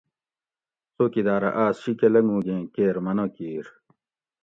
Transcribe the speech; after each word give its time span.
څوکیدارہ 0.95 1.49
آۤس 1.63 1.75
شیکہ 1.83 2.07
لنگوگیں 2.13 2.63
کیر 2.73 2.95
منع 3.05 3.25
کیر 3.35 3.65